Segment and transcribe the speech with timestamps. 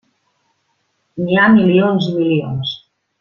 [1.25, 2.73] N'hi ha milions i milions.